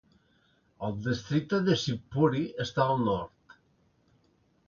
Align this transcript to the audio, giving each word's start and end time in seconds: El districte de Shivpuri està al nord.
El 0.87 0.95
districte 1.07 1.59
de 1.67 1.75
Shivpuri 1.81 2.41
està 2.65 2.87
al 2.95 3.05
nord. 3.09 3.59